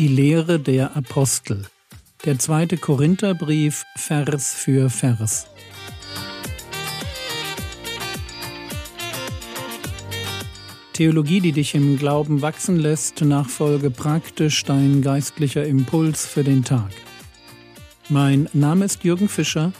Die 0.00 0.08
Lehre 0.08 0.58
der 0.58 0.96
Apostel. 0.96 1.66
Der 2.24 2.38
zweite 2.38 2.78
Korintherbrief, 2.78 3.84
Vers 3.96 4.54
für 4.54 4.88
Vers. 4.88 5.46
Theologie, 10.94 11.40
die 11.42 11.52
dich 11.52 11.74
im 11.74 11.98
Glauben 11.98 12.40
wachsen 12.40 12.78
lässt, 12.78 13.20
nachfolge 13.20 13.90
praktisch 13.90 14.64
dein 14.64 15.02
geistlicher 15.02 15.66
Impuls 15.66 16.24
für 16.24 16.44
den 16.44 16.64
Tag. 16.64 16.92
Mein 18.08 18.48
Name 18.54 18.86
ist 18.86 19.04
Jürgen 19.04 19.28
Fischer 19.28 19.74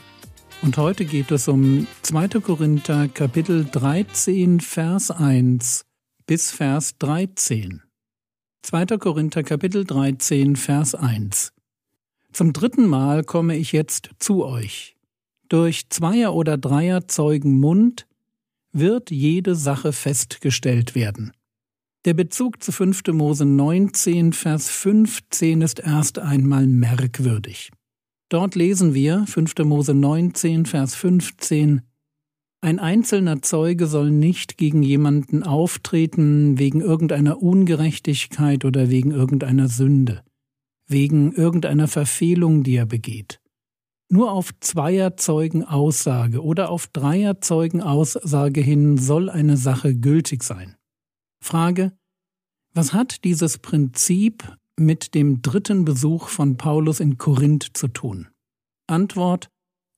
und 0.60 0.76
heute 0.76 1.06
geht 1.06 1.30
es 1.30 1.48
um 1.48 1.86
2. 2.02 2.28
Korinther 2.40 3.08
Kapitel 3.08 3.64
13 3.64 4.60
Vers 4.60 5.10
1 5.10 5.86
bis 6.26 6.50
Vers 6.50 6.98
13. 6.98 7.80
2. 8.62 8.98
Korinther 8.98 9.42
Kapitel 9.42 9.84
13 9.84 10.54
Vers 10.54 10.94
1 10.94 11.52
Zum 12.30 12.52
dritten 12.52 12.86
Mal 12.86 13.24
komme 13.24 13.56
ich 13.56 13.72
jetzt 13.72 14.10
zu 14.18 14.44
euch. 14.44 14.96
Durch 15.48 15.88
Zweier 15.88 16.34
oder 16.34 16.58
Dreier 16.58 17.08
Zeugen 17.08 17.58
Mund 17.58 18.06
wird 18.70 19.10
jede 19.10 19.54
Sache 19.54 19.92
festgestellt 19.92 20.94
werden. 20.94 21.32
Der 22.04 22.12
Bezug 22.12 22.62
zu 22.62 22.70
5. 22.70 23.02
Mose 23.12 23.46
19 23.46 24.34
Vers 24.34 24.68
15 24.68 25.62
ist 25.62 25.80
erst 25.80 26.18
einmal 26.18 26.66
merkwürdig. 26.66 27.70
Dort 28.28 28.54
lesen 28.56 28.92
wir 28.92 29.24
5. 29.26 29.54
Mose 29.64 29.94
19 29.94 30.66
Vers 30.66 30.94
15 30.94 31.80
ein 32.62 32.78
einzelner 32.78 33.40
Zeuge 33.40 33.86
soll 33.86 34.10
nicht 34.10 34.58
gegen 34.58 34.82
jemanden 34.82 35.42
auftreten 35.42 36.58
wegen 36.58 36.80
irgendeiner 36.80 37.42
Ungerechtigkeit 37.42 38.64
oder 38.64 38.90
wegen 38.90 39.12
irgendeiner 39.12 39.68
Sünde, 39.68 40.22
wegen 40.86 41.32
irgendeiner 41.32 41.88
Verfehlung, 41.88 42.62
die 42.62 42.76
er 42.76 42.86
begeht. 42.86 43.40
Nur 44.10 44.32
auf 44.32 44.50
Zweierzeugen 44.60 45.64
Aussage 45.64 46.42
oder 46.42 46.70
auf 46.70 46.88
Dreierzeugen 46.88 47.80
Aussage 47.80 48.60
hin 48.60 48.98
soll 48.98 49.30
eine 49.30 49.56
Sache 49.56 49.94
gültig 49.94 50.42
sein. 50.42 50.76
Frage 51.42 51.92
Was 52.74 52.92
hat 52.92 53.24
dieses 53.24 53.58
Prinzip 53.58 54.56
mit 54.78 55.14
dem 55.14 55.42
dritten 55.42 55.84
Besuch 55.84 56.28
von 56.28 56.56
Paulus 56.56 57.00
in 57.00 57.16
Korinth 57.16 57.70
zu 57.72 57.88
tun? 57.88 58.28
Antwort 58.86 59.48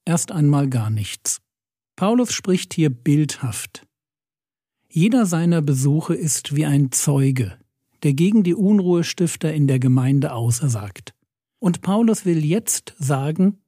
Erst 0.05 0.33
einmal 0.33 0.69
gar 0.69 0.91
nichts. 0.91 1.41
Paulus 1.97 2.33
spricht 2.33 2.75
hier 2.75 2.91
bildhaft. 2.91 3.87
Jeder 4.89 5.27
seiner 5.27 5.63
Besuche 5.63 6.15
ist 6.15 6.55
wie 6.55 6.67
ein 6.67 6.93
Zeuge, 6.93 7.57
der 8.03 8.15
gegen 8.15 8.43
die 8.43 8.55
Unruhestifter 8.55 9.53
in 9.53 9.67
der 9.67 9.79
Gemeinde 9.79 10.33
aussagt. 10.33 11.15
Und 11.59 11.81
Paulus 11.81 12.27
will 12.27 12.45
jetzt 12.45 12.95
sagen, 12.99 13.59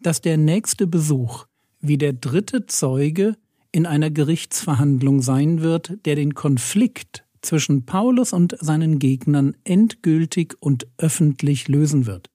dass 0.00 0.20
der 0.20 0.36
nächste 0.36 0.86
Besuch 0.86 1.46
wie 1.80 1.98
der 1.98 2.12
dritte 2.12 2.66
Zeuge 2.66 3.36
in 3.72 3.86
einer 3.86 4.10
Gerichtsverhandlung 4.10 5.22
sein 5.22 5.60
wird, 5.60 5.98
der 6.04 6.14
den 6.14 6.34
Konflikt 6.34 7.24
zwischen 7.40 7.84
Paulus 7.84 8.32
und 8.32 8.56
seinen 8.60 8.98
Gegnern 8.98 9.56
endgültig 9.64 10.54
und 10.60 10.86
öffentlich 10.98 11.68
lösen 11.68 12.06
wird. 12.06 12.30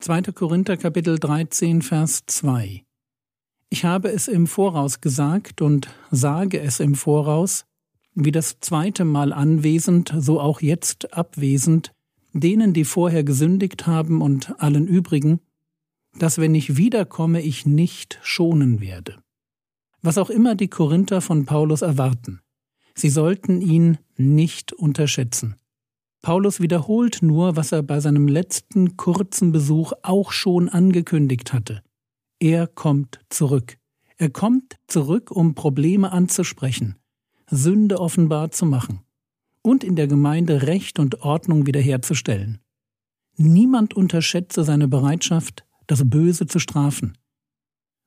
2. 0.00 0.22
Korinther 0.32 0.76
Kapitel 0.76 1.18
13 1.18 1.82
Vers 1.82 2.24
2 2.26 2.83
ich 3.70 3.84
habe 3.84 4.10
es 4.10 4.28
im 4.28 4.46
Voraus 4.46 5.00
gesagt 5.00 5.62
und 5.62 5.88
sage 6.10 6.60
es 6.60 6.80
im 6.80 6.94
Voraus, 6.94 7.64
wie 8.14 8.32
das 8.32 8.60
zweite 8.60 9.04
Mal 9.04 9.32
anwesend, 9.32 10.14
so 10.16 10.40
auch 10.40 10.60
jetzt 10.60 11.12
abwesend, 11.12 11.92
denen, 12.32 12.72
die 12.72 12.84
vorher 12.84 13.24
gesündigt 13.24 13.86
haben 13.86 14.22
und 14.22 14.60
allen 14.60 14.86
übrigen, 14.86 15.40
dass 16.18 16.38
wenn 16.38 16.54
ich 16.54 16.76
wiederkomme, 16.76 17.42
ich 17.42 17.66
nicht 17.66 18.18
schonen 18.22 18.80
werde. 18.80 19.18
Was 20.02 20.18
auch 20.18 20.30
immer 20.30 20.54
die 20.54 20.68
Korinther 20.68 21.20
von 21.20 21.44
Paulus 21.44 21.82
erwarten, 21.82 22.40
sie 22.94 23.10
sollten 23.10 23.60
ihn 23.60 23.98
nicht 24.16 24.72
unterschätzen. 24.72 25.56
Paulus 26.22 26.60
wiederholt 26.60 27.18
nur, 27.22 27.56
was 27.56 27.72
er 27.72 27.82
bei 27.82 28.00
seinem 28.00 28.28
letzten 28.28 28.96
kurzen 28.96 29.52
Besuch 29.52 29.92
auch 30.02 30.32
schon 30.32 30.68
angekündigt 30.68 31.52
hatte. 31.52 31.82
Er 32.38 32.66
kommt 32.66 33.20
zurück. 33.28 33.78
Er 34.16 34.30
kommt 34.30 34.76
zurück, 34.86 35.30
um 35.30 35.54
Probleme 35.54 36.12
anzusprechen, 36.12 36.96
Sünde 37.50 38.00
offenbar 38.00 38.50
zu 38.50 38.66
machen 38.66 39.00
und 39.62 39.82
in 39.82 39.96
der 39.96 40.06
Gemeinde 40.06 40.62
Recht 40.62 40.98
und 40.98 41.22
Ordnung 41.22 41.66
wiederherzustellen. 41.66 42.60
Niemand 43.36 43.94
unterschätze 43.94 44.62
seine 44.62 44.86
Bereitschaft, 44.86 45.64
das 45.86 46.08
Böse 46.08 46.46
zu 46.46 46.58
strafen. 46.58 47.18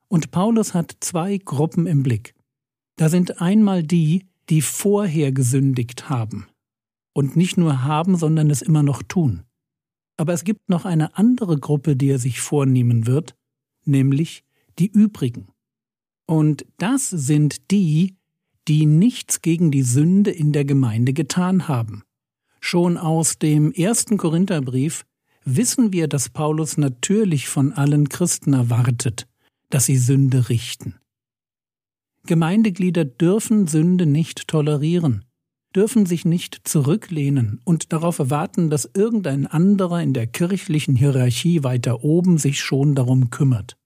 Und 0.08 0.30
Paulus 0.30 0.72
hat 0.72 0.96
zwei 1.00 1.36
Gruppen 1.36 1.86
im 1.86 2.02
Blick. 2.02 2.34
Da 2.96 3.08
sind 3.08 3.40
einmal 3.42 3.82
die, 3.82 4.26
die 4.48 4.62
vorher 4.62 5.32
gesündigt 5.32 6.08
haben. 6.08 6.46
Und 7.12 7.36
nicht 7.36 7.58
nur 7.58 7.84
haben, 7.84 8.16
sondern 8.16 8.48
es 8.48 8.62
immer 8.62 8.82
noch 8.82 9.02
tun. 9.02 9.42
Aber 10.16 10.32
es 10.32 10.44
gibt 10.44 10.68
noch 10.68 10.84
eine 10.84 11.16
andere 11.16 11.58
Gruppe, 11.58 11.96
die 11.96 12.08
er 12.10 12.18
sich 12.18 12.40
vornehmen 12.40 13.06
wird, 13.06 13.36
nämlich 13.84 14.44
die 14.78 14.86
übrigen. 14.86 15.48
Und 16.26 16.66
das 16.76 17.08
sind 17.08 17.70
die, 17.70 18.16
die 18.68 18.86
nichts 18.86 19.40
gegen 19.40 19.70
die 19.70 19.82
Sünde 19.82 20.30
in 20.30 20.52
der 20.52 20.64
Gemeinde 20.64 21.12
getan 21.12 21.68
haben. 21.68 22.02
Schon 22.60 22.98
aus 22.98 23.38
dem 23.38 23.72
ersten 23.72 24.18
Korintherbrief 24.18 25.04
wissen 25.44 25.92
wir, 25.92 26.08
dass 26.08 26.28
Paulus 26.28 26.76
natürlich 26.76 27.48
von 27.48 27.72
allen 27.72 28.08
Christen 28.08 28.52
erwartet, 28.52 29.26
dass 29.70 29.86
sie 29.86 29.96
Sünde 29.96 30.48
richten. 30.48 30.96
Gemeindeglieder 32.26 33.06
dürfen 33.06 33.66
Sünde 33.66 34.04
nicht 34.04 34.48
tolerieren, 34.48 35.24
dürfen 35.74 36.06
sich 36.06 36.24
nicht 36.24 36.66
zurücklehnen 36.66 37.60
und 37.64 37.92
darauf 37.92 38.18
erwarten, 38.18 38.70
dass 38.70 38.90
irgendein 38.94 39.46
anderer 39.46 40.02
in 40.02 40.12
der 40.12 40.26
kirchlichen 40.26 40.96
Hierarchie 40.96 41.62
weiter 41.62 42.02
oben 42.02 42.38
sich 42.38 42.60
schon 42.60 42.94
darum 42.94 43.30
kümmert. 43.30 43.76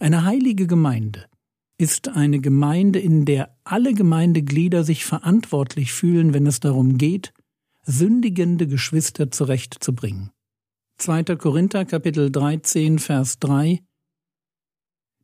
Eine 0.00 0.24
heilige 0.24 0.66
Gemeinde 0.66 1.26
ist 1.78 2.08
eine 2.08 2.40
Gemeinde, 2.40 2.98
in 2.98 3.24
der 3.24 3.56
alle 3.64 3.94
Gemeindeglieder 3.94 4.84
sich 4.84 5.04
verantwortlich 5.04 5.92
fühlen, 5.92 6.34
wenn 6.34 6.46
es 6.46 6.60
darum 6.60 6.98
geht, 6.98 7.32
sündigende 7.82 8.66
Geschwister 8.66 9.30
zurechtzubringen. 9.30 10.30
2. 10.98 11.24
Korinther 11.36 11.84
Kapitel 11.84 12.30
13 12.30 12.98
Vers 12.98 13.38
3 13.40 13.82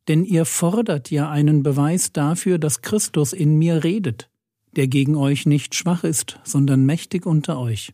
Denn 0.08 0.24
ihr 0.24 0.44
fordert 0.44 1.10
ja 1.10 1.30
einen 1.30 1.62
Beweis 1.62 2.12
dafür, 2.12 2.58
dass 2.58 2.82
Christus 2.82 3.32
in 3.32 3.56
mir 3.56 3.84
redet, 3.84 4.30
der 4.78 4.86
gegen 4.86 5.16
euch 5.16 5.44
nicht 5.44 5.74
schwach 5.74 6.04
ist, 6.04 6.38
sondern 6.44 6.86
mächtig 6.86 7.26
unter 7.26 7.58
euch. 7.58 7.92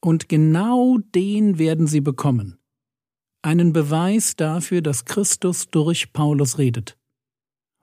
Und 0.00 0.28
genau 0.28 0.98
den 0.98 1.58
werden 1.58 1.88
sie 1.88 2.00
bekommen, 2.00 2.60
einen 3.42 3.72
Beweis 3.72 4.36
dafür, 4.36 4.82
dass 4.82 5.04
Christus 5.04 5.68
durch 5.68 6.12
Paulus 6.12 6.58
redet. 6.58 6.96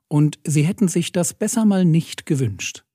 Und 0.07 0.39
sie 0.45 0.63
hätten 0.63 0.87
sich 0.87 1.11
das 1.11 1.33
besser 1.33 1.65
mal 1.65 1.83
nicht 1.83 2.25
gewünscht. 2.25 2.85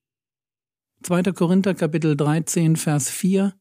2. 1.02 1.24
Korinther 1.34 1.74
Kapitel 1.74 2.16
13 2.16 2.76
Vers 2.76 3.10
4 3.10 3.54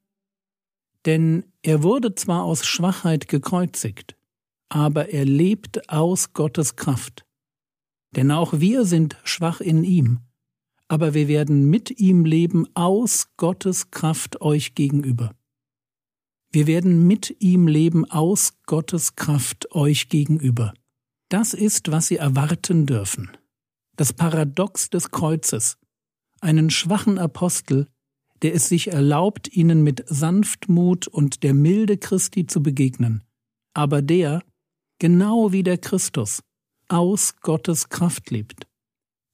Denn 1.06 1.44
er 1.64 1.84
wurde 1.84 2.16
zwar 2.16 2.46
aus 2.46 2.66
Schwachheit 2.66 3.28
gekreuzigt, 3.28 4.16
aber 4.70 5.10
er 5.10 5.26
lebt 5.26 5.90
aus 5.90 6.32
Gottes 6.32 6.78
Kraft. 6.78 7.26
Denn 8.16 8.32
auch 8.32 8.54
wir 8.62 8.86
sind 8.86 9.18
schwach 9.26 9.60
in 9.60 9.84
ihm, 9.84 10.22
aber 10.92 11.14
wir 11.14 11.30
werden 11.30 11.70
mit 11.70 12.02
ihm 12.02 12.26
leben 12.26 12.68
aus 12.74 13.28
Gottes 13.38 13.92
Kraft 13.92 14.42
euch 14.42 14.76
gegenüber. 14.76 15.34
Wir 16.52 16.68
werden 16.68 17.08
mit 17.08 17.34
ihm 17.40 17.70
leben 17.70 18.04
aus 18.12 18.56
Gottes 18.66 19.16
Kraft 19.16 19.72
euch 19.72 20.10
gegenüber. 20.10 20.74
Das 21.30 21.54
ist, 21.54 21.92
was 21.94 22.08
Sie 22.08 22.18
erwarten 22.18 22.88
dürfen. 22.88 23.32
Das 23.96 24.12
Paradox 24.12 24.90
des 24.90 25.12
Kreuzes. 25.12 25.78
Einen 26.42 26.70
schwachen 26.70 27.18
Apostel, 27.18 27.88
der 28.42 28.54
es 28.54 28.68
sich 28.68 28.90
erlaubt, 28.90 29.48
ihnen 29.48 29.84
mit 29.84 30.04
Sanftmut 30.10 31.08
und 31.08 31.44
der 31.44 31.54
Milde 31.54 31.98
Christi 31.98 32.48
zu 32.48 32.62
begegnen, 32.62 33.24
aber 33.74 34.02
der, 34.02 34.44
genau 35.00 35.54
wie 35.54 35.64
der 35.64 35.78
Christus, 35.78 36.44
aus 36.90 37.38
Gottes 37.38 37.88
Kraft 37.88 38.30
lebt. 38.30 38.68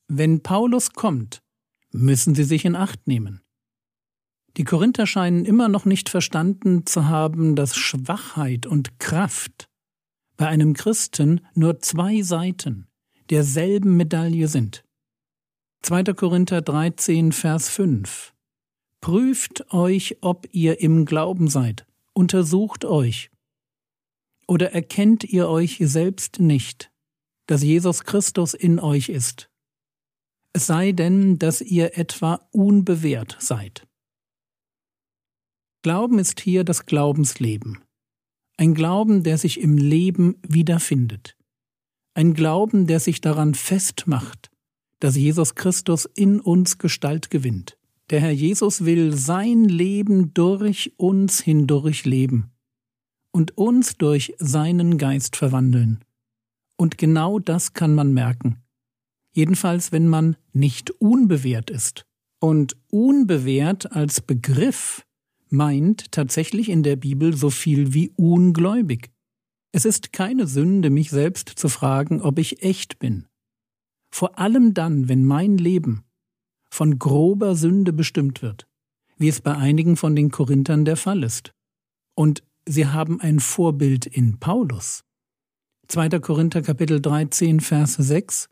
Wenn 0.08 0.44
Paulus 0.44 0.92
kommt, 0.92 1.42
müssen 1.98 2.36
Sie 2.36 2.44
sich 2.44 2.66
in 2.66 2.76
Acht 2.76 3.08
nehmen. 3.08 3.42
Die 4.58 4.64
Korinther 4.64 5.06
scheinen 5.06 5.46
immer 5.46 5.68
noch 5.68 5.86
nicht 5.86 6.10
verstanden 6.10 6.86
zu 6.86 7.06
haben, 7.06 7.56
dass 7.56 7.76
Schwachheit 7.76 8.66
und 8.66 9.00
Kraft 9.00 9.70
bei 10.36 10.48
einem 10.48 10.74
Christen 10.74 11.42
nur 11.54 11.80
zwei 11.80 12.22
Seiten 12.22 12.88
derselben 13.30 13.98
Medaille 13.98 14.48
sind. 14.48 14.84
2. 15.84 16.04
Korinther 16.14 16.62
13, 16.62 17.32
Vers 17.32 17.70
5 17.70 18.34
Prüft 19.02 19.72
euch, 19.72 20.18
ob 20.22 20.48
ihr 20.52 20.82
im 20.82 21.06
Glauben 21.06 21.48
seid, 21.50 21.86
Untersucht 22.14 22.84
euch. 22.84 23.30
Oder 24.48 24.72
erkennt 24.74 25.24
ihr 25.24 25.50
euch 25.50 25.78
selbst 25.82 26.40
nicht, 26.40 26.92
dass 27.46 27.62
Jesus 27.62 28.06
Christus 28.06 28.56
in 28.56 28.80
euch 28.80 29.10
ist? 29.10 29.52
Es 30.54 30.68
sei 30.68 30.92
denn, 30.92 31.38
dass 31.40 31.62
ihr 31.62 31.98
etwa 31.98 32.48
unbewehrt 32.52 33.38
seid. 33.40 33.88
Glauben 35.84 36.20
ist 36.20 36.40
hier 36.40 36.64
das 36.64 36.86
Glaubensleben. 36.86 37.80
Ein 38.58 38.74
Glauben, 38.74 39.24
der 39.24 39.38
sich 39.38 39.60
im 39.60 39.78
Leben 39.78 40.36
wiederfindet. 40.42 41.38
Ein 42.16 42.34
Glauben, 42.34 42.88
der 42.88 43.00
sich 43.00 43.22
daran 43.22 43.54
festmacht, 43.54 44.50
dass 45.00 45.16
Jesus 45.16 45.54
Christus 45.54 46.06
in 46.06 46.40
uns 46.40 46.80
Gestalt 46.80 47.30
gewinnt. 47.30 47.78
Der 48.10 48.22
Herr 48.22 48.32
Jesus 48.32 48.86
will 48.86 49.16
sein 49.16 49.66
Leben 49.66 50.34
durch 50.34 50.94
uns 50.98 51.40
hindurch 51.42 52.06
leben 52.06 52.52
und 53.32 53.58
uns 53.58 53.98
durch 53.98 54.34
seinen 54.40 54.98
Geist 54.98 55.36
verwandeln. 55.36 56.04
Und 56.76 56.98
genau 56.98 57.38
das 57.38 57.74
kann 57.74 57.94
man 57.94 58.14
merken. 58.14 58.64
Jedenfalls, 59.38 59.92
wenn 59.92 60.08
man 60.08 60.36
nicht 60.52 60.90
unbewehrt 61.00 61.70
ist. 61.70 62.08
Und 62.40 62.76
unbewehrt 62.90 63.92
als 63.92 64.20
Begriff 64.20 65.06
meint 65.48 66.12
tatsächlich 66.12 66.70
in 66.70 66.82
der 66.82 66.96
Bibel 66.96 67.38
so 67.38 67.52
viel 67.52 67.94
wie 67.94 68.10
ungläubig. 68.16 69.12
Es 69.72 69.86
ist 69.86 70.12
keine 70.12 70.48
Sünde, 70.48 70.90
mich 70.90 71.12
selbst 71.12 71.50
zu 71.50 71.70
fragen, 71.70 72.20
ob 72.20 72.40
ich 72.40 72.64
echt 72.64 72.98
bin. 72.98 73.28
Vor 74.10 74.40
allem 74.40 74.74
dann, 74.74 75.08
wenn 75.08 75.24
mein 75.24 75.60
Leben 75.60 76.04
von 76.72 76.98
grober 76.98 77.56
Sünde 77.56 77.94
bestimmt 77.94 78.42
wird, 78.42 78.68
wie 79.18 79.28
es 79.28 79.40
bei 79.40 79.56
einigen 79.56 79.98
von 79.98 80.16
den 80.16 80.32
Korinthern 80.32 80.84
der 80.84 80.98
Fall 80.98 81.22
ist. 81.22 81.54
Und 82.16 82.42
sie 82.66 82.88
haben 82.88 83.22
ein 83.22 83.40
Vorbild 83.40 84.08
in 84.08 84.40
Paulus. 84.40 85.04
2. 85.90 86.10
Korinther 86.22 86.64
Kapitel 86.64 87.00
13 87.00 87.60
Vers 87.60 87.94
6 87.94 88.50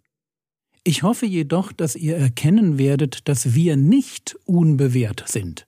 Ich 0.87 1.01
hoffe 1.01 1.25
jedoch, 1.25 1.71
dass 1.71 1.95
ihr 1.95 2.15
erkennen 2.15 2.77
werdet, 2.77 3.27
dass 3.27 3.55
wir 3.55 3.75
nicht 3.75 4.37
unbewehrt 4.45 5.23
sind. 5.27 5.65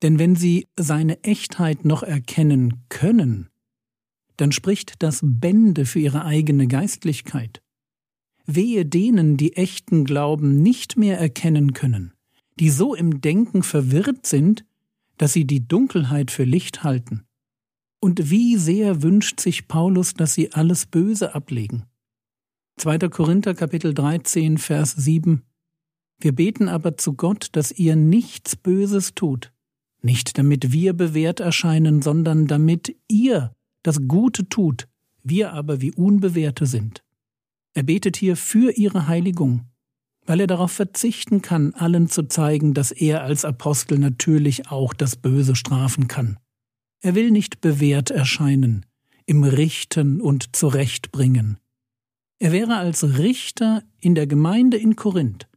Denn 0.00 0.18
wenn 0.18 0.36
sie 0.36 0.68
seine 0.74 1.22
Echtheit 1.22 1.84
noch 1.84 2.02
erkennen 2.02 2.82
können, 2.88 3.50
dann 4.38 4.50
spricht 4.50 5.02
das 5.02 5.20
Bände 5.22 5.84
für 5.84 6.00
ihre 6.00 6.24
eigene 6.24 6.66
Geistlichkeit. 6.66 7.62
Wehe 8.46 8.86
denen, 8.86 9.36
die 9.36 9.54
echten 9.54 10.06
Glauben 10.06 10.62
nicht 10.62 10.96
mehr 10.96 11.18
erkennen 11.18 11.74
können, 11.74 12.14
die 12.58 12.70
so 12.70 12.94
im 12.94 13.20
Denken 13.20 13.62
verwirrt 13.62 14.26
sind, 14.26 14.64
dass 15.18 15.34
sie 15.34 15.44
die 15.44 15.68
Dunkelheit 15.68 16.30
für 16.30 16.44
Licht 16.44 16.82
halten. 16.82 17.24
Und 18.00 18.30
wie 18.30 18.56
sehr 18.56 19.02
wünscht 19.02 19.40
sich 19.40 19.68
Paulus, 19.68 20.14
dass 20.14 20.32
sie 20.32 20.52
alles 20.52 20.86
Böse 20.86 21.34
ablegen. 21.34 21.84
2. 22.78 22.98
Korinther 23.10 23.54
Kapitel 23.54 23.94
13 23.94 24.58
Vers 24.58 24.92
7 24.92 25.42
Wir 26.18 26.34
beten 26.34 26.68
aber 26.68 26.96
zu 26.96 27.12
Gott, 27.14 27.48
dass 27.52 27.70
ihr 27.70 27.96
nichts 27.96 28.56
Böses 28.56 29.14
tut, 29.14 29.52
nicht 30.00 30.38
damit 30.38 30.72
wir 30.72 30.94
bewährt 30.94 31.38
erscheinen, 31.38 32.02
sondern 32.02 32.46
damit 32.46 32.96
ihr 33.08 33.54
das 33.82 34.08
Gute 34.08 34.48
tut, 34.48 34.88
wir 35.22 35.52
aber 35.52 35.80
wie 35.80 35.92
Unbewährte 35.92 36.66
sind. 36.66 37.04
Er 37.74 37.84
betet 37.84 38.16
hier 38.16 38.36
für 38.36 38.72
ihre 38.72 39.06
Heiligung, 39.06 39.66
weil 40.24 40.40
er 40.40 40.46
darauf 40.46 40.72
verzichten 40.72 41.42
kann, 41.42 41.74
allen 41.74 42.08
zu 42.08 42.24
zeigen, 42.24 42.74
dass 42.74 42.90
er 42.90 43.22
als 43.22 43.44
Apostel 43.44 43.98
natürlich 43.98 44.70
auch 44.70 44.94
das 44.94 45.16
Böse 45.16 45.54
strafen 45.54 46.08
kann. 46.08 46.38
Er 47.00 47.14
will 47.14 47.30
nicht 47.30 47.60
bewährt 47.60 48.10
erscheinen, 48.10 48.86
im 49.26 49.44
Richten 49.44 50.20
und 50.20 50.56
Zurechtbringen. 50.56 51.58
Er 52.42 52.50
wäre 52.50 52.76
als 52.76 53.18
Richter 53.18 53.84
in 54.00 54.16
der 54.16 54.26
Gemeinde 54.26 54.76
in 54.76 54.96
Korinth. 54.96 55.48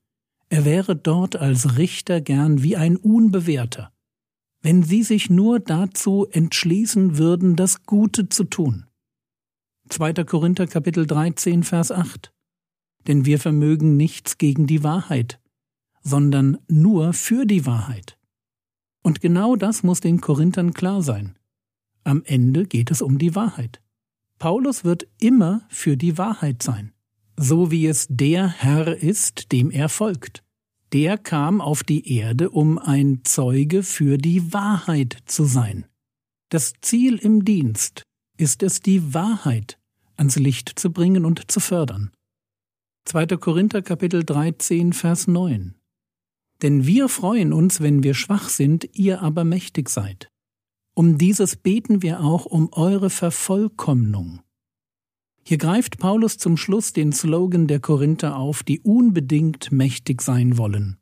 Er 0.49 0.65
wäre 0.65 0.95
dort 0.95 1.35
als 1.35 1.79
Richter 1.79 2.21
gern 2.21 2.61
wie 2.61 2.75
ein 2.75 2.95
Unbewährter, 2.95 3.91
wenn 4.61 4.83
sie 4.83 5.01
sich 5.01 5.31
nur 5.31 5.59
dazu 5.59 6.27
entschließen 6.29 7.17
würden, 7.17 7.55
das 7.55 7.87
Gute 7.87 8.29
zu 8.29 8.43
tun. 8.43 8.85
2. 9.89 10.13
Korinther 10.25 10.67
Kapitel 10.67 11.07
13 11.07 11.63
Vers 11.63 11.91
8 11.91 12.31
Denn 13.07 13.25
wir 13.25 13.39
vermögen 13.39 13.97
nichts 13.97 14.37
gegen 14.37 14.67
die 14.67 14.83
Wahrheit, 14.83 15.39
sondern 16.03 16.59
nur 16.67 17.13
für 17.13 17.47
die 17.47 17.65
Wahrheit. 17.65 18.19
Und 19.01 19.21
genau 19.21 19.55
das 19.55 19.81
muss 19.81 20.01
den 20.01 20.21
Korinthern 20.21 20.75
klar 20.75 21.01
sein. 21.01 21.35
Am 22.03 22.21
Ende 22.25 22.67
geht 22.67 22.91
es 22.91 23.01
um 23.01 23.17
die 23.17 23.33
Wahrheit. 23.33 23.81
Paulus 24.45 24.83
wird 24.83 25.07
immer 25.19 25.65
für 25.69 25.97
die 25.97 26.19
Wahrheit 26.19 26.61
sein, 26.61 26.93
so 27.35 27.71
wie 27.71 27.87
es 27.87 28.05
der 28.11 28.47
Herr 28.47 28.95
ist, 28.95 29.51
dem 29.51 29.71
er 29.71 29.89
folgt. 29.89 30.43
Der 30.93 31.17
kam 31.17 31.61
auf 31.61 31.81
die 31.81 32.15
Erde, 32.15 32.51
um 32.51 32.77
ein 32.77 33.21
Zeuge 33.23 33.81
für 33.81 34.19
die 34.19 34.53
Wahrheit 34.53 35.17
zu 35.25 35.45
sein. 35.45 35.87
Das 36.49 36.73
Ziel 36.81 37.17
im 37.17 37.43
Dienst 37.43 38.03
ist 38.37 38.61
es, 38.61 38.81
die 38.81 39.15
Wahrheit 39.15 39.79
ans 40.15 40.35
Licht 40.35 40.77
zu 40.77 40.91
bringen 40.91 41.25
und 41.25 41.51
zu 41.51 41.59
fördern. 41.59 42.11
2. 43.05 43.25
Korinther 43.37 43.81
Kapitel 43.81 44.23
13 44.23 44.93
Vers 44.93 45.25
9 45.25 45.73
Denn 46.61 46.85
wir 46.85 47.09
freuen 47.09 47.51
uns, 47.51 47.81
wenn 47.81 48.03
wir 48.03 48.13
schwach 48.13 48.49
sind, 48.49 48.87
ihr 48.93 49.23
aber 49.23 49.43
mächtig 49.43 49.89
seid. 49.89 50.29
Um 50.97 51.17
dieses 51.17 51.57
beten 51.57 52.01
wir 52.01 52.21
auch 52.21 52.45
um 52.45 52.69
eure 52.71 53.09
Vervollkommnung. 53.09 54.39
Hier 55.43 55.57
greift 55.57 55.99
Paulus 55.99 56.37
zum 56.37 56.55
Schluss 56.55 56.93
den 56.93 57.11
Slogan 57.11 57.67
der 57.67 57.81
Korinther 57.81 58.37
auf, 58.37 58.63
die 58.63 58.79
unbedingt 58.79 59.73
mächtig 59.73 60.21
sein 60.21 60.57
wollen. 60.57 60.97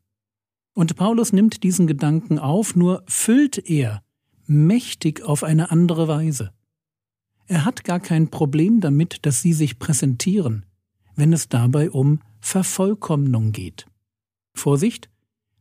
Und 0.74 0.96
Paulus 0.96 1.32
nimmt 1.32 1.62
diesen 1.62 1.86
Gedanken 1.86 2.40
auf, 2.40 2.74
nur 2.74 3.04
füllt 3.06 3.70
er 3.70 4.02
mächtig 4.46 5.22
auf 5.22 5.44
eine 5.44 5.70
andere 5.70 6.08
Weise. 6.08 6.50
Er 7.46 7.64
hat 7.64 7.84
gar 7.84 8.00
kein 8.00 8.30
Problem 8.30 8.80
damit, 8.80 9.24
dass 9.24 9.42
sie 9.42 9.52
sich 9.52 9.78
präsentieren, 9.78 10.66
wenn 11.14 11.32
es 11.32 11.48
dabei 11.48 11.92
um 11.92 12.18
Vervollkommnung 12.40 13.52
geht. 13.52 13.86
Vorsicht, 14.54 15.08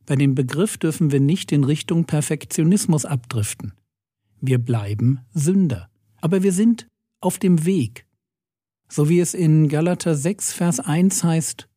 bei 0.07 0.15
dem 0.15 0.33
Begriff 0.33 0.79
dürfen 0.79 1.12
wir 1.12 1.19
nicht 1.19 1.51
in 1.51 1.63
Richtung 1.63 2.06
Perfektionismus 2.06 3.05
abdriften. 3.05 3.74
Wir 4.45 4.57
bleiben 4.57 5.21
Sünder, 5.33 5.89
aber 6.19 6.43
wir 6.43 6.51
sind 6.51 6.89
auf 7.21 7.39
dem 7.39 7.63
Weg. 7.63 8.05
So 8.89 9.07
wie 9.07 9.21
es 9.21 9.33
in 9.33 9.69
Galater 9.69 10.15
6, 10.15 10.51
Vers 10.51 10.81
1 10.81 11.23
heißt, 11.23 11.69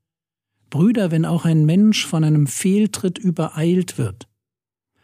Brüder, 0.69 1.13
wenn 1.13 1.25
auch 1.25 1.45
ein 1.45 1.65
Mensch 1.65 2.05
von 2.05 2.25
einem 2.25 2.49
Fehltritt 2.49 3.19
übereilt 3.19 3.99
wird, 3.99 4.27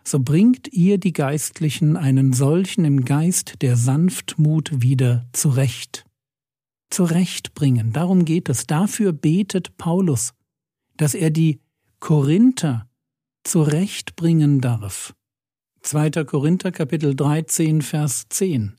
so 0.02 0.19
bringt 0.19 0.73
ihr 0.73 0.99
die 0.99 1.12
Geistlichen 1.12 1.97
einen 1.97 2.33
solchen 2.33 2.85
im 2.85 3.04
Geist 3.04 3.62
der 3.62 3.76
Sanftmut 3.76 4.83
wieder 4.83 5.25
zurecht. 5.33 6.04
Zurechtbringen, 6.90 7.92
darum 7.92 8.25
geht 8.25 8.49
es. 8.49 8.66
Dafür 8.66 9.12
betet 9.12 9.76
Paulus, 9.76 10.35
dass 10.97 11.14
er 11.14 11.31
die 11.31 11.61
Korinther 12.00 12.90
zurechtbringen 13.45 14.61
darf. 14.61 15.14
2. 15.85 16.11
Korinther 16.25 16.71
Kapitel 16.71 17.17
13 17.17 17.83
Vers 17.83 18.27
10 18.29 18.77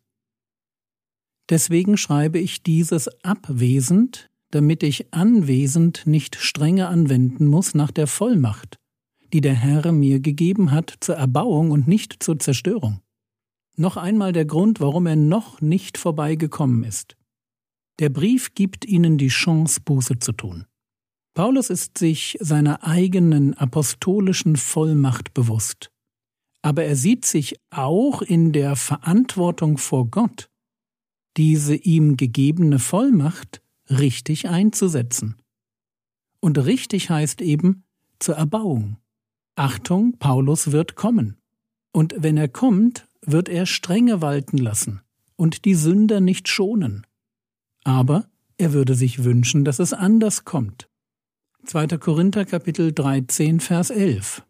Deswegen 1.50 1.98
schreibe 1.98 2.39
ich 2.39 2.63
dieses 2.63 3.10
abwesend, 3.25 4.29
damit 4.51 4.83
ich 4.83 5.13
anwesend 5.13 6.07
nicht 6.07 6.38
strenge 6.38 6.88
anwenden 6.88 7.48
muss 7.48 7.75
nach 7.75 7.91
der 7.91 8.07
Vollmacht, 8.07 8.77
die 9.33 9.41
der 9.41 9.53
Herr 9.53 9.91
mir 9.91 10.22
gegeben 10.22 10.72
hat 10.72 10.95
zur 11.01 11.15
Erbauung 11.15 11.72
und 11.72 11.89
nicht 11.89 12.24
zur 12.24 12.39
Zerstörung. 12.39 13.01
Noch 13.75 13.98
einmal 13.98 14.31
der 14.31 14.45
Grund, 14.45 14.79
warum 14.79 15.05
er 15.05 15.17
noch 15.17 15.60
nicht 15.60 15.98
vorbeigekommen 15.98 16.86
ist. 16.86 17.17
Der 18.00 18.10
Brief 18.10 18.55
gibt 18.55 18.86
ihnen 18.86 19.17
die 19.17 19.27
Chance, 19.27 19.81
Buße 19.83 20.19
zu 20.19 20.31
tun. 20.31 20.67
Paulus 21.33 21.69
ist 21.69 21.98
sich 21.98 22.38
seiner 22.39 22.86
eigenen 22.86 23.55
apostolischen 23.55 24.55
Vollmacht 24.55 25.33
bewusst. 25.33 25.92
Aber 26.63 26.86
er 26.86 26.96
sieht 26.96 27.25
sich 27.25 27.60
auch 27.70 28.22
in 28.22 28.53
der 28.53 28.75
Verantwortung 28.75 29.77
vor 29.77 30.08
Gott, 30.08 30.50
diese 31.38 31.75
ihm 31.75 32.17
gegebene 32.17 32.79
Vollmacht 32.79 33.62
richtig 33.89 34.48
einzusetzen. 34.48 35.36
Und 36.39 36.58
richtig 36.58 37.10
heißt 37.10 37.41
eben 37.41 37.84
zur 38.20 38.36
Erbauung. 38.36 38.98
Achtung, 39.55 40.17
Paulus 40.17 40.72
wird 40.72 40.96
kommen. 40.96 41.38
Und 41.91 42.15
wenn 42.17 42.38
er 42.38 42.48
kommt, 42.48 43.08
wird 43.22 43.50
er 43.50 43.65
Strenge 43.65 44.22
walten 44.22 44.58
lassen 44.58 45.01
und 45.36 45.65
die 45.65 45.75
Sünder 45.75 46.22
nicht 46.22 46.48
schonen. 46.48 47.05
Aber 47.84 48.25
er 48.58 48.72
würde 48.72 48.96
sich 48.96 49.25
wünschen, 49.25 49.65
dass 49.65 49.79
es 49.79 49.91
anders 49.91 50.46
kommt. 50.46 50.89
2. 51.65 51.88
Korinther 51.98 52.46
Kapitel 52.46 52.93
13 52.93 53.60
Vers 53.60 53.89
11 53.89 54.43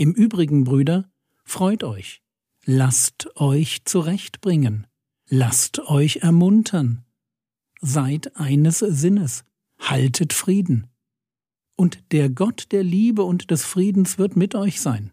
Im 0.00 0.12
Übrigen, 0.12 0.62
Brüder, 0.62 1.10
freut 1.44 1.82
euch, 1.82 2.22
lasst 2.64 3.34
euch 3.34 3.84
zurechtbringen, 3.84 4.86
lasst 5.28 5.80
euch 5.80 6.18
ermuntern, 6.18 7.04
seid 7.80 8.36
eines 8.36 8.78
Sinnes, 8.78 9.42
haltet 9.80 10.32
Frieden. 10.32 10.86
Und 11.74 12.12
der 12.12 12.30
Gott 12.30 12.68
der 12.70 12.84
Liebe 12.84 13.24
und 13.24 13.50
des 13.50 13.64
Friedens 13.64 14.18
wird 14.18 14.36
mit 14.36 14.54
euch 14.54 14.80
sein. 14.80 15.10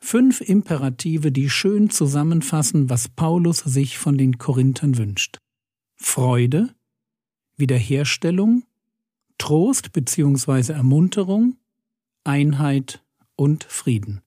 Fünf 0.00 0.40
Imperative, 0.40 1.30
die 1.30 1.48
schön 1.48 1.88
zusammenfassen, 1.88 2.90
was 2.90 3.08
Paulus 3.08 3.58
sich 3.58 3.96
von 3.96 4.18
den 4.18 4.38
Korinthern 4.38 4.98
wünscht. 4.98 5.38
Freude, 5.94 6.74
Wiederherstellung, 7.56 8.64
Trost 9.38 9.92
bzw. 9.92 10.72
Ermunterung, 10.72 11.58
Einheit 12.24 13.04
und 13.40 13.64
Frieden. 13.64 14.20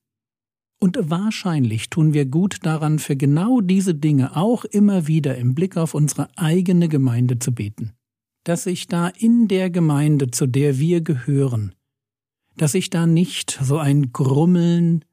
Und 0.79 0.97
wahrscheinlich 0.99 1.91
tun 1.91 2.13
wir 2.13 2.25
gut 2.25 2.57
daran, 2.63 2.97
für 2.97 3.15
genau 3.15 3.61
diese 3.61 3.93
Dinge 3.93 4.35
auch 4.35 4.65
immer 4.65 5.05
wieder 5.05 5.37
im 5.37 5.53
Blick 5.53 5.77
auf 5.77 5.93
unsere 5.93 6.29
eigene 6.35 6.89
Gemeinde 6.89 7.37
zu 7.37 7.53
beten. 7.53 7.93
Dass 8.43 8.63
sich 8.63 8.87
da 8.87 9.09
in 9.09 9.47
der 9.47 9.69
Gemeinde, 9.69 10.31
zu 10.31 10.47
der 10.47 10.79
wir 10.79 11.01
gehören, 11.01 11.75
dass 12.57 12.71
sich 12.71 12.89
da 12.89 13.05
nicht 13.05 13.59
so 13.61 13.77
ein 13.77 14.11
Grummeln, 14.13 15.05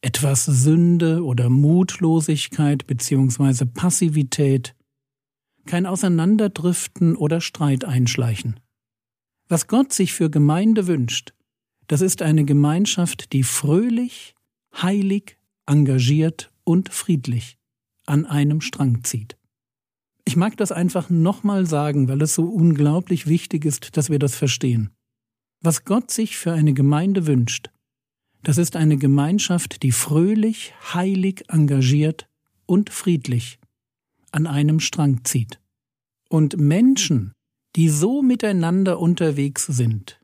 etwas 0.00 0.46
Sünde 0.46 1.22
oder 1.22 1.50
Mutlosigkeit 1.50 2.86
bzw. 2.86 3.66
Passivität, 3.66 4.74
kein 5.66 5.84
Auseinanderdriften 5.84 7.16
oder 7.16 7.42
Streit 7.42 7.84
einschleichen. 7.84 8.60
Was 9.46 9.68
Gott 9.68 9.92
sich 9.92 10.14
für 10.14 10.30
Gemeinde 10.30 10.86
wünscht, 10.86 11.34
das 11.88 12.00
ist 12.00 12.22
eine 12.22 12.44
Gemeinschaft, 12.44 13.32
die 13.32 13.42
fröhlich, 13.42 14.34
heilig, 14.74 15.36
engagiert 15.66 16.50
und 16.64 16.92
friedlich 16.92 17.58
an 18.06 18.26
einem 18.26 18.60
Strang 18.60 19.04
zieht. 19.04 19.36
Ich 20.24 20.36
mag 20.36 20.56
das 20.56 20.72
einfach 20.72 21.10
nochmal 21.10 21.66
sagen, 21.66 22.08
weil 22.08 22.22
es 22.22 22.34
so 22.34 22.44
unglaublich 22.44 23.26
wichtig 23.26 23.64
ist, 23.64 23.96
dass 23.96 24.10
wir 24.10 24.18
das 24.18 24.36
verstehen. 24.36 24.90
Was 25.60 25.84
Gott 25.84 26.10
sich 26.10 26.36
für 26.36 26.52
eine 26.52 26.74
Gemeinde 26.74 27.26
wünscht, 27.26 27.70
das 28.42 28.58
ist 28.58 28.74
eine 28.76 28.96
Gemeinschaft, 28.96 29.82
die 29.82 29.92
fröhlich, 29.92 30.74
heilig, 30.94 31.44
engagiert 31.48 32.28
und 32.66 32.90
friedlich 32.90 33.60
an 34.32 34.46
einem 34.46 34.80
Strang 34.80 35.24
zieht. 35.24 35.60
Und 36.28 36.56
Menschen, 36.56 37.32
die 37.76 37.88
so 37.88 38.22
miteinander 38.22 38.98
unterwegs 38.98 39.66
sind, 39.66 40.20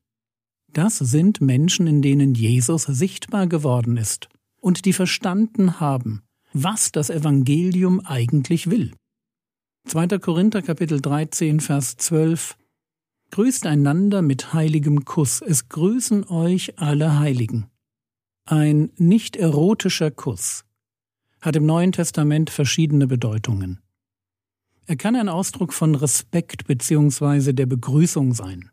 das 0.72 0.98
sind 0.98 1.40
Menschen, 1.40 1.86
in 1.86 2.02
denen 2.02 2.34
Jesus 2.34 2.82
sichtbar 2.82 3.46
geworden 3.46 3.96
ist 3.96 4.28
und 4.60 4.84
die 4.84 4.92
verstanden 4.92 5.80
haben, 5.80 6.22
was 6.52 6.92
das 6.92 7.10
Evangelium 7.10 8.00
eigentlich 8.00 8.70
will. 8.70 8.92
2. 9.86 10.18
Korinther 10.18 10.62
Kapitel 10.62 11.00
13 11.00 11.60
Vers 11.60 11.96
12 11.96 12.56
Grüßt 13.30 13.66
einander 13.66 14.22
mit 14.22 14.52
heiligem 14.52 15.04
Kuss, 15.04 15.42
es 15.42 15.68
grüßen 15.68 16.28
euch 16.28 16.78
alle 16.78 17.18
Heiligen. 17.18 17.66
Ein 18.44 18.90
nicht 18.96 19.36
erotischer 19.36 20.10
Kuss 20.10 20.64
hat 21.40 21.56
im 21.56 21.66
Neuen 21.66 21.92
Testament 21.92 22.50
verschiedene 22.50 23.06
Bedeutungen. 23.06 23.80
Er 24.86 24.96
kann 24.96 25.16
ein 25.16 25.28
Ausdruck 25.28 25.74
von 25.74 25.94
Respekt 25.94 26.66
bzw. 26.66 27.52
der 27.52 27.66
Begrüßung 27.66 28.32
sein. 28.32 28.70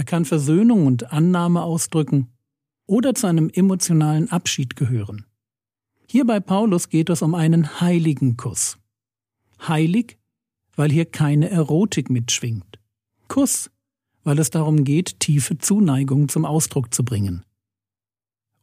Er 0.00 0.04
kann 0.04 0.24
Versöhnung 0.24 0.86
und 0.86 1.12
Annahme 1.12 1.60
ausdrücken 1.60 2.28
oder 2.86 3.14
zu 3.14 3.26
einem 3.26 3.50
emotionalen 3.50 4.32
Abschied 4.32 4.74
gehören. 4.74 5.26
Hier 6.08 6.24
bei 6.26 6.40
Paulus 6.40 6.88
geht 6.88 7.10
es 7.10 7.20
um 7.20 7.34
einen 7.34 7.82
heiligen 7.82 8.38
Kuss. 8.38 8.78
Heilig, 9.68 10.16
weil 10.74 10.90
hier 10.90 11.04
keine 11.04 11.50
Erotik 11.50 12.08
mitschwingt. 12.08 12.80
Kuss, 13.28 13.70
weil 14.24 14.38
es 14.38 14.48
darum 14.48 14.84
geht, 14.84 15.20
tiefe 15.20 15.58
Zuneigung 15.58 16.30
zum 16.30 16.46
Ausdruck 16.46 16.94
zu 16.94 17.04
bringen. 17.04 17.44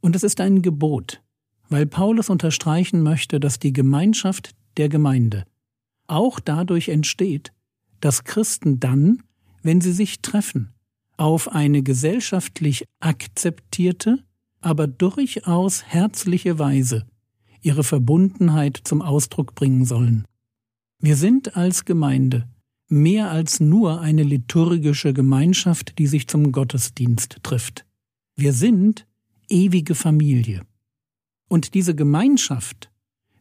Und 0.02 0.16
es 0.16 0.24
ist 0.24 0.42
ein 0.42 0.64
Gebot, 0.64 1.22
weil 1.70 1.86
Paulus 1.86 2.32
unterstreichen 2.32 3.04
möchte, 3.04 3.40
dass 3.40 3.60
die 3.60 3.74
Gemeinschaft 3.74 4.56
der 4.78 4.90
Gemeinde 4.90 5.46
auch 6.08 6.40
dadurch 6.40 6.90
entsteht, 6.90 7.54
dass 8.00 8.24
Christen 8.24 8.80
dann, 8.80 9.22
wenn 9.62 9.82
sie 9.82 9.94
sich 9.94 10.24
treffen, 10.24 10.74
auf 11.18 11.52
eine 11.52 11.84
gesellschaftlich 11.84 12.86
akzeptierte, 13.00 14.24
aber 14.62 14.88
durchaus 14.88 15.84
herzliche 15.84 16.60
Weise 16.60 17.06
ihre 17.62 17.84
Verbundenheit 17.84 18.80
zum 18.84 19.02
Ausdruck 19.02 19.56
bringen 19.56 19.86
sollen. 19.86 20.26
Wir 21.00 21.16
sind 21.16 21.56
als 21.58 21.86
Gemeinde 21.86 22.48
mehr 22.90 23.30
als 23.32 23.60
nur 23.60 24.00
eine 24.00 24.24
liturgische 24.24 25.14
Gemeinschaft, 25.14 25.98
die 25.98 26.08
sich 26.08 26.28
zum 26.28 26.52
Gottesdienst 26.52 27.38
trifft. 27.44 27.86
Wir 28.36 28.54
sind 28.54 29.06
ewige 29.50 29.96
Familie. 29.96 30.62
Und 31.50 31.74
diese 31.74 31.96
Gemeinschaft 31.96 32.90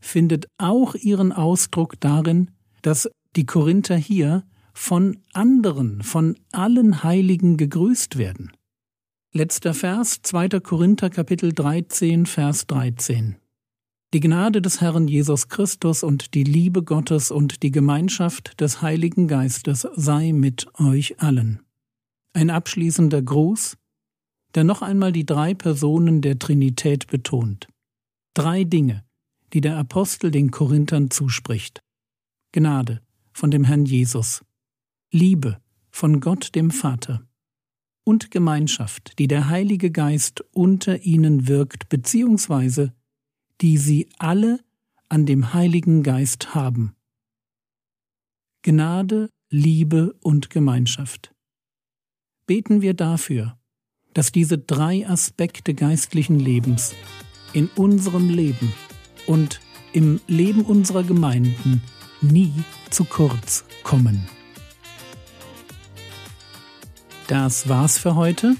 findet 0.00 0.46
auch 0.58 0.94
ihren 0.94 1.32
Ausdruck 1.32 2.00
darin, 2.00 2.50
dass 2.82 3.08
die 3.34 3.46
Korinther 3.46 3.96
hier 3.96 4.44
von 4.76 5.16
anderen, 5.32 6.02
von 6.02 6.36
allen 6.52 7.02
Heiligen 7.02 7.56
gegrüßt 7.56 8.18
werden. 8.18 8.52
Letzter 9.32 9.72
Vers, 9.72 10.20
2. 10.22 10.60
Korinther 10.60 11.08
Kapitel 11.08 11.52
13, 11.52 12.26
Vers 12.26 12.66
13. 12.66 13.36
Die 14.12 14.20
Gnade 14.20 14.60
des 14.60 14.82
Herrn 14.82 15.08
Jesus 15.08 15.48
Christus 15.48 16.02
und 16.02 16.34
die 16.34 16.44
Liebe 16.44 16.84
Gottes 16.84 17.30
und 17.30 17.62
die 17.62 17.70
Gemeinschaft 17.70 18.60
des 18.60 18.82
Heiligen 18.82 19.28
Geistes 19.28 19.88
sei 19.96 20.32
mit 20.32 20.68
euch 20.78 21.20
allen. 21.20 21.62
Ein 22.34 22.50
abschließender 22.50 23.22
Gruß, 23.22 23.78
der 24.54 24.64
noch 24.64 24.82
einmal 24.82 25.10
die 25.10 25.26
drei 25.26 25.54
Personen 25.54 26.20
der 26.20 26.38
Trinität 26.38 27.06
betont. 27.08 27.66
Drei 28.34 28.62
Dinge, 28.64 29.04
die 29.54 29.62
der 29.62 29.78
Apostel 29.78 30.30
den 30.30 30.50
Korinthern 30.50 31.10
zuspricht. 31.10 31.80
Gnade 32.52 33.00
von 33.32 33.50
dem 33.50 33.64
Herrn 33.64 33.86
Jesus, 33.86 34.42
Liebe 35.16 35.62
von 35.90 36.20
Gott 36.20 36.54
dem 36.54 36.70
Vater 36.70 37.26
und 38.04 38.30
Gemeinschaft, 38.30 39.18
die 39.18 39.28
der 39.28 39.48
Heilige 39.48 39.90
Geist 39.90 40.44
unter 40.52 41.04
ihnen 41.04 41.48
wirkt, 41.48 41.88
beziehungsweise 41.88 42.92
die 43.62 43.78
sie 43.78 44.10
alle 44.18 44.60
an 45.08 45.24
dem 45.24 45.54
Heiligen 45.54 46.02
Geist 46.02 46.54
haben. 46.54 46.94
Gnade, 48.60 49.30
Liebe 49.48 50.12
und 50.20 50.50
Gemeinschaft. 50.50 51.34
Beten 52.46 52.82
wir 52.82 52.92
dafür, 52.92 53.58
dass 54.12 54.32
diese 54.32 54.58
drei 54.58 55.08
Aspekte 55.08 55.72
geistlichen 55.72 56.38
Lebens 56.38 56.94
in 57.54 57.68
unserem 57.68 58.28
Leben 58.28 58.70
und 59.26 59.60
im 59.94 60.20
Leben 60.26 60.60
unserer 60.60 61.04
Gemeinden 61.04 61.80
nie 62.20 62.52
zu 62.90 63.04
kurz 63.04 63.64
kommen. 63.82 64.28
Das 67.28 67.68
war's 67.68 67.98
für 67.98 68.14
heute. 68.14 68.56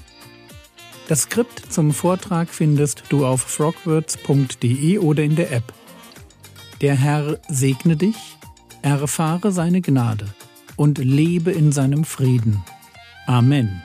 Das 1.07 1.21
Skript 1.21 1.71
zum 1.71 1.93
Vortrag 1.93 2.49
findest 2.49 3.03
du 3.09 3.25
auf 3.25 3.41
frogwords.de 3.41 4.97
oder 4.97 5.23
in 5.23 5.35
der 5.37 5.51
App. 5.51 5.73
Der 6.81 6.95
Herr 6.95 7.39
segne 7.47 7.95
dich, 7.95 8.37
erfahre 8.81 9.51
seine 9.51 9.81
Gnade 9.81 10.25
und 10.75 10.97
lebe 10.97 11.51
in 11.51 11.71
seinem 11.71 12.03
Frieden. 12.03 12.61
Amen. 13.25 13.81